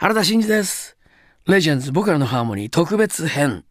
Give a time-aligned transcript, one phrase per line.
[0.00, 0.96] 原田真二です。
[1.48, 3.64] レジェンズ僕らのハーモニー特別編、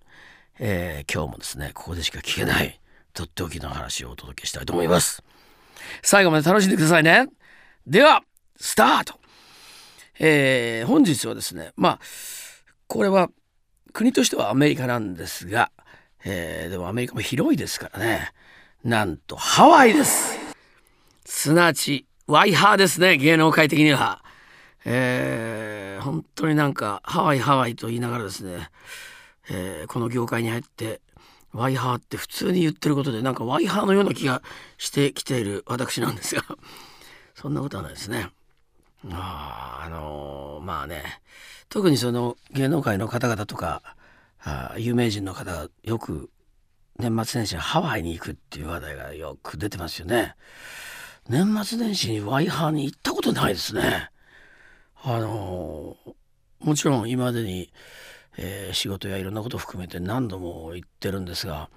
[0.60, 2.82] えー、今日もですねここでしか聞けない
[3.14, 5.24] とっておきの話をお届けしたいと思います。
[6.04, 7.30] 最後まで楽しんでくださいね。
[7.88, 8.24] では
[8.58, 9.14] スタート。
[10.20, 12.00] えー、本日はですねまあ
[12.88, 13.30] これは
[13.94, 15.72] 国としてはアメリカなんですが、
[16.26, 18.34] えー、でもアメリカも広いですからね。
[18.84, 20.38] なんとハワイです。
[21.24, 24.26] すなわちワイハーですね芸能界的には。
[24.90, 28.70] えー、本当になんかハワイハワイと言いながらですね、
[29.50, 31.02] えー、この業界に入って
[31.52, 34.42] ワイハーって普通に言ってることでなんかワイハーのような気が
[34.78, 36.44] してきている私なんですが
[37.36, 38.30] そんなことはないですね。
[39.12, 41.22] ああのー、まあね
[41.68, 43.84] 特にその芸能界の方々とか
[44.40, 46.30] あ有名人の方がよく
[46.98, 50.36] 年末年始ハワイに行くっていう話題がよく出てますよね。
[51.28, 54.10] 年末年始にワイハーに行ったことないですね。
[55.04, 55.96] あの
[56.60, 57.72] もちろん今までに、
[58.38, 61.70] えー、仕事やいろんなことを含めて何度も行ってるんですが、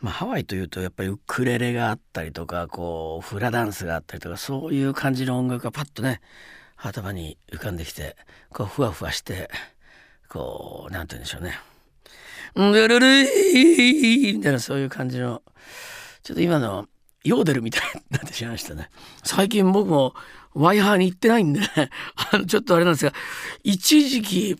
[0.00, 6.20] まあ、ハワイというとやっぱりウクレレがあったりとかこうフラダンスがあったりとかそういう感じの音楽がパッとね
[6.76, 8.16] 頭に浮かんできて
[8.50, 9.50] こうふわふわして
[10.28, 11.58] こうなんて言うんでしょうね
[12.58, 15.42] 「んルルルー」みたいなそういう感じの
[16.22, 16.88] ちょっと今の
[17.28, 18.90] ヨーデルみたいになってしまいましたね。
[19.24, 20.14] 最近僕も
[20.54, 21.60] ワイハーに行ってないんで、
[22.32, 23.12] あの、ちょっとあれなんですが、
[23.62, 24.56] 一時期、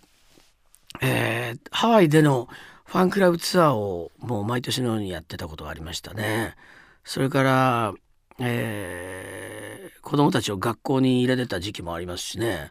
[1.00, 2.48] えー、ハワイでの
[2.84, 6.56] ファンクラブツアーをもう毎年のようにやってたことがありましたね。
[7.04, 7.94] それから、
[8.40, 12.70] えー、子供たちを学校に入れてた時期もありますしね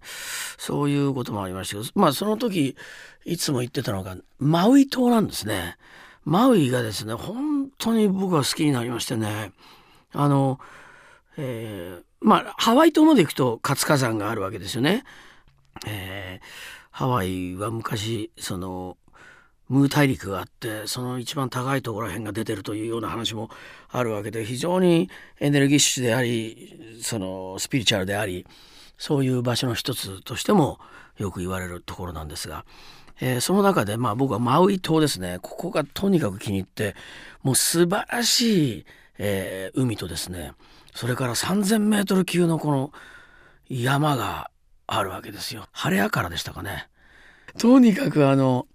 [0.58, 2.76] そういうこともありましたけどまあその時
[3.26, 5.76] いつも言ってたのがマウイ島なんですね。
[6.24, 9.54] マウイがですね本当に僕は好きになりましてね
[10.14, 10.60] あの、
[11.38, 15.04] えー、まあハワイ島まで行くと活火山があるわけですよね。
[15.86, 16.46] えー、
[16.92, 18.98] ハワイは昔その
[19.70, 23.50] ムー大陸があってその一番高いところら辺が出てるというような話も
[23.90, 25.10] あるわけで非常に
[25.40, 28.46] エネルギッシュでありそのスピリチュアルであり
[28.98, 30.80] そういう場所の一つとしても
[31.18, 32.66] よく言われるところなんですが、
[33.20, 36.96] えー、その中でまあ僕はマウイ島ですねここがとにかく気に入って
[37.44, 38.86] もう素晴らしい
[39.18, 40.54] えー、海とですね
[40.94, 42.92] それから3,000メートル級のこの
[43.70, 44.50] 山が
[44.88, 45.66] あるわけですよ。
[45.72, 46.88] 晴れやからでしたかね。
[47.58, 48.68] とにかくあの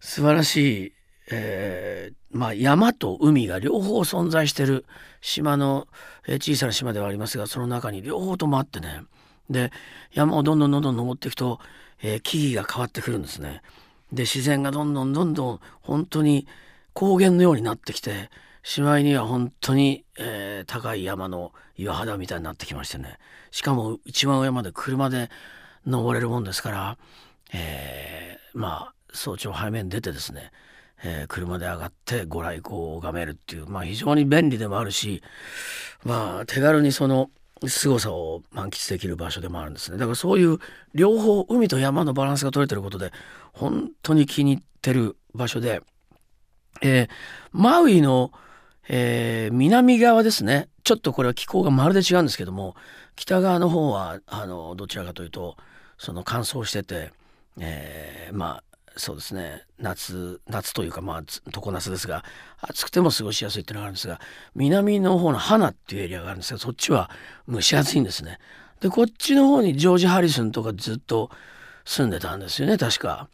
[0.00, 0.92] 素晴らしい、
[1.30, 4.84] えー、まあ、山と海が両方存在してる
[5.20, 5.86] 島の、
[6.26, 9.02] えー、小さな島ではありますがその中に両方ともあってね。
[9.48, 9.70] で
[10.12, 11.60] 山をどんどんどんどん登っていくと、
[12.02, 13.62] えー、木々が変わってくるんですね。
[14.12, 16.46] で自然がどんどんどんどん本当に
[16.92, 18.30] 高原のようになってきて
[18.64, 23.18] しまいには本当に、えー、高い山の岩肌みたいになってきましてね。
[23.50, 25.30] しかも一番上まで車で
[25.86, 26.98] 登れるもんですから、
[27.52, 30.50] えー、まあ早朝早めに出てですね、
[31.04, 35.22] えー、車で上がってご来光を拝めるっていう、まあ、非常に便利でもあるし、
[36.02, 37.30] まあ、手軽にその
[37.66, 39.98] 凄さを満喫できる場所でもあるんですね。
[39.98, 40.58] だからそういう
[40.94, 43.12] 両方海と山のバランスが取れてることで
[43.52, 45.82] 本当に気に入ってる場所で、
[46.80, 47.08] えー、
[47.52, 48.32] マウイの
[48.88, 52.74] えー、南側ですねちょっとこれは気候がまるで違うんですけども
[53.16, 55.56] 北側の方はあのどちらかというと
[55.98, 57.12] その乾燥してて、
[57.58, 58.64] えー、まあ
[58.96, 62.24] そうですね夏夏というかまあ常夏ですが
[62.60, 64.20] 暑くても過ごしやすいっていうのがあるんですが
[64.54, 67.10] 南の方の花っていうエリアがあるんですがそっちは
[67.50, 68.38] 蒸し暑いんですね。
[68.80, 71.30] でこっちの方にジョージ・ハリスンとかずっと
[71.84, 73.28] 住んでたんですよね確か。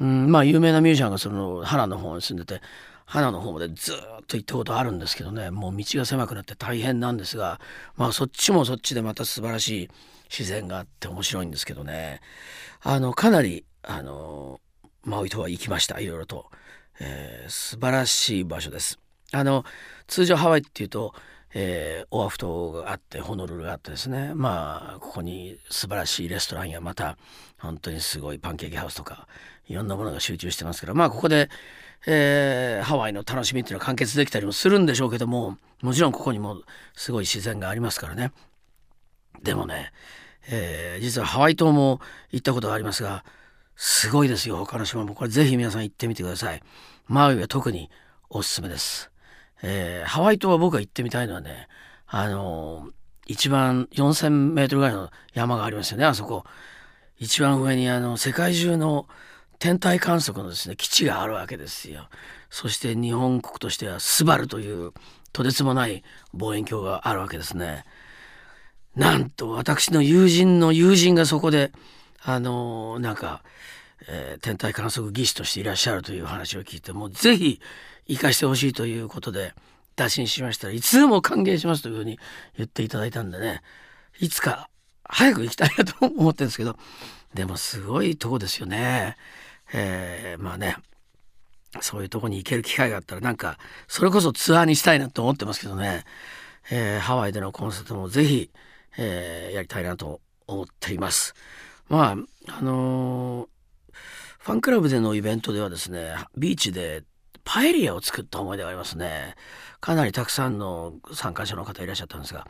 [0.00, 2.62] うん、まあ有名なミュージシャンがその花の方に住んでて
[3.10, 3.96] 花の方までずっ
[4.28, 5.50] と行ったことあるんですけどね。
[5.50, 7.60] もう道が狭くなって大変なんですが
[7.96, 9.88] まあそっちもそっちでまた素晴らしい
[10.30, 12.20] 自然があって面白いんですけどね。
[12.80, 14.60] あのかなりあの
[15.02, 15.98] マウイ島は行きました。
[15.98, 16.46] いろいろと、
[17.00, 19.00] えー、素晴らしい場所です。
[19.32, 19.64] あの
[20.06, 21.12] 通常ハワイっていうと
[21.52, 24.34] えー、オアフ島があってホノルルがあってですね。
[24.34, 27.18] まあここに素晴らしいレストランやまた
[27.58, 29.26] 本当にすごいパンケーキハウスとか
[29.66, 30.94] いろんなものが集中してますから。
[30.94, 31.50] まあここで
[32.06, 36.62] えー、ハワイの楽しみっていうのは完結できたりもするんでしょうけどももちろんここにも
[36.94, 38.32] すごい自然がありますからね。
[39.42, 39.92] でもね、
[40.48, 42.00] えー、実はハワイ島も
[42.30, 43.24] 行ったことがありますが
[43.76, 44.56] すごいですよ。
[44.56, 45.14] 他の島も。
[45.14, 46.62] これぜひ皆さん行ってみてください。
[47.06, 47.90] マウイは特に
[48.28, 49.10] おすすめです、
[49.62, 51.66] えー、ハワイ島は僕が行ってみたいのはね
[52.06, 52.92] あのー、
[53.26, 56.44] 一番4,000メートルぐらいの山がありますよねあそこ。
[57.18, 59.06] 一番上にあの世界中の
[59.60, 62.08] 天体観測のですね基地があるわけですよ。
[62.48, 64.92] そして日本国としてはスバルという
[65.32, 66.02] とてつもない
[66.32, 67.84] 望遠鏡があるわけですね。
[68.96, 71.72] なんと私の友人の友人がそこで
[72.22, 73.42] あのなんか、
[74.08, 77.60] えー、天体観測技師としていらっしゃるという話を聞いてもうぜひ
[78.08, 79.52] 生かしてほしいということで
[79.94, 82.18] 打診しましたらいつでも歓迎しますというふうに
[82.56, 83.60] 言っていただいたんでね
[84.18, 84.70] いつか
[85.04, 86.76] 早く行きたいなと思ってるんですけど
[87.34, 89.16] でもすごいとこですよね。
[89.72, 90.76] えー、まあね
[91.80, 96.04] そういうとこに行ける機会があったらなんかそれこそツアーにしたいなと思ってますけどね、
[96.70, 98.50] えー、ハワイでのコンサートもぜひ、
[98.98, 101.34] えー、やりたいなと思っています。
[101.88, 102.16] ま
[102.48, 103.48] ああのー、
[104.38, 107.04] ファンクラブでのイベントではですねビーチで
[107.44, 109.34] パエリアを作った思い出がありますね。
[109.80, 112.46] かなりたくさんの参加者の方いらっしゃったんですが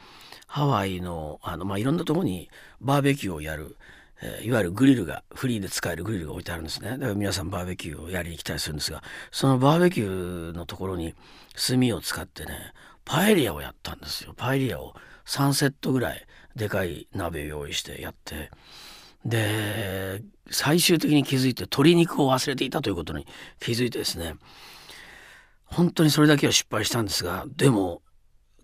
[0.48, 2.50] ハワイのあの、まあ、いろんなとこに
[2.80, 3.76] バーベキューをやる、
[4.22, 6.90] えー、いわゆるグリルがフリーで使えるグリルが置いてあるんですね。
[6.90, 11.14] だから皆さんバーベキューをやりに来たりするんですがそのバーベキューのところに
[11.54, 12.72] 炭を使ってね
[13.04, 14.34] パエリアをやったんですよ。
[14.36, 14.94] パエリアを
[15.26, 16.26] 3セットぐらい
[16.56, 18.50] でかい鍋を用意してやって。
[19.24, 23.26] で最終的に気づいて鶏肉を忘れていたということに
[23.60, 24.34] 気づいてですね
[25.66, 28.00] 本当にそれだけは失敗したんですがでも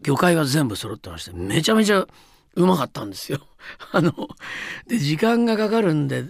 [0.00, 2.06] 魚介は全部揃ってましてめちゃめちゃ
[2.56, 3.40] うまかったんですよ。
[3.92, 4.12] あの
[4.86, 6.24] で時間がかかるんで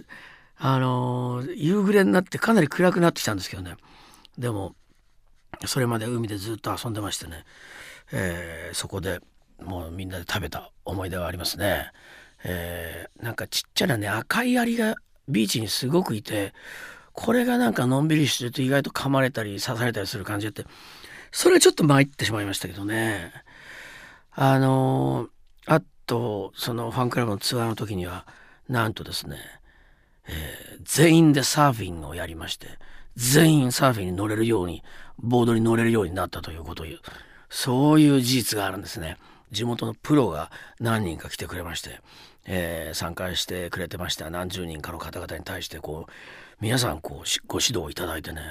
[0.57, 3.75] あの夕暮れになってかなり暗くなってきたんですけどね
[4.37, 4.75] でも
[5.65, 7.45] それまで海でずっと遊んでましてね、
[8.11, 9.21] えー、そこで
[9.63, 11.91] もうみんなで食べた思い出はありますね。
[12.43, 14.95] えー、なんかちっちゃなね赤いアリが
[15.27, 16.53] ビーチにすごくいて
[17.13, 20.65] これがなんかのんびりしてると意外と噛まれたり刺されたりする感じで
[21.31, 23.31] それはちょっと参ってしまいましたけどね
[24.31, 25.27] あの
[25.65, 28.25] あとそのファンクラブのツアーの時には
[28.67, 29.37] なんとですね、
[30.27, 32.67] えー、全員でサーフィンをやりまして
[33.15, 34.83] 全員サーフィンに乗れるように
[35.19, 36.89] ボードに乗れるようになったということをう
[37.49, 39.17] そういう事実があるんですね。
[39.51, 42.01] 地元のプロが何人か来てくれまして、
[42.45, 46.11] えー、参加してくれてました何十人かの方々に対してこう
[46.59, 48.41] 皆さんこうご指導いただいてね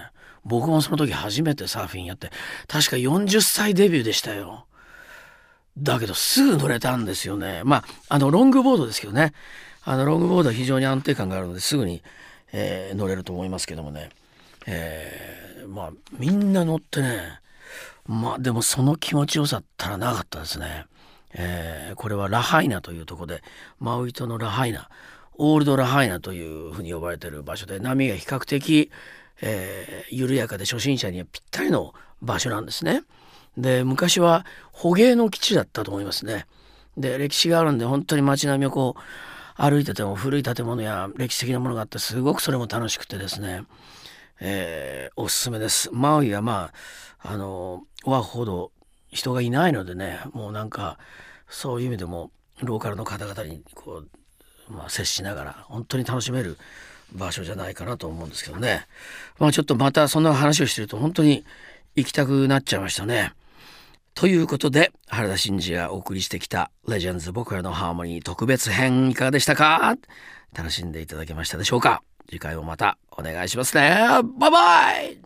[0.44, 2.30] 僕もその時初めてサーフィンやって
[2.66, 4.66] 確か40歳デビューでしたよ。
[5.78, 7.62] だけどすぐ乗れたんですよね。
[7.64, 9.32] まああのロングボードですけどね
[9.84, 12.02] あのロングボードは非常に安定感があるのですぐに、
[12.52, 14.10] えー、乗れると思いますけどもね、
[14.66, 17.40] えー、まあみんな乗ってね
[18.06, 20.86] まあでもその気持ちよさったらなかったですね。
[21.38, 23.42] えー、これはラハイナというとこで
[23.78, 24.88] マウイ島のラハイナ
[25.38, 28.90] オールドラハイナというふうに呼ばれている場所で波が比較的、
[29.42, 31.92] えー、緩やかで初心者にはぴったりの
[32.22, 33.02] 場所なんですね。
[33.56, 36.46] で昔は捕鯨の基地だったと思いますね。
[36.96, 39.00] で歴史があるんで本当に街並みをこう
[39.62, 43.64] 歩いてても古い建物や歴史的なものがあってすごくそれも楽しくてですね、
[44.40, 45.90] えー、おすすめです。
[45.92, 46.72] マウイはま
[47.20, 48.70] ああのワほど
[49.10, 50.98] 人がいないのでねもうなんか
[51.48, 52.30] そういう意味でも
[52.62, 54.02] ローカルの方々にこ
[54.70, 56.56] う、まあ、接しながら本当に楽しめる
[57.12, 58.86] 場所じゃないかなと思うんですけどね
[59.38, 61.44] まあちょっとまたそんな話をしてると本当に
[61.94, 63.32] 行きたくなっちゃいましたね。
[64.16, 69.94] ということで原田真二がお送りしてきた「レジェンズ僕らのハーモニー」特別編いかがでしたか？
[70.56, 72.02] 楽しんでいただけましたでしょうか？
[72.28, 73.94] 次回もまたお願いしますね。
[74.38, 75.25] バイバイ！